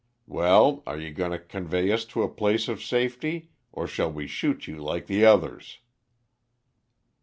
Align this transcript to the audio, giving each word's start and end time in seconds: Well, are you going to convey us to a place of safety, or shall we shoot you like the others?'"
Well, 0.25 0.81
are 0.87 0.97
you 0.97 1.13
going 1.13 1.29
to 1.29 1.37
convey 1.37 1.91
us 1.91 2.05
to 2.05 2.23
a 2.23 2.27
place 2.27 2.67
of 2.67 2.81
safety, 2.83 3.51
or 3.71 3.85
shall 3.85 4.11
we 4.11 4.25
shoot 4.25 4.65
you 4.65 4.77
like 4.77 5.05
the 5.05 5.23
others?'" 5.25 5.77